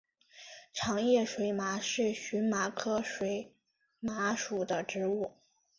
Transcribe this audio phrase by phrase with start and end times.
[0.73, 3.53] 长叶水麻是荨麻科水
[3.99, 5.33] 麻属的植物。